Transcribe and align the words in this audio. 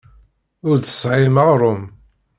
Ur 0.69 0.75
d-tesɣim 0.77 1.35
aɣrum. 1.43 1.81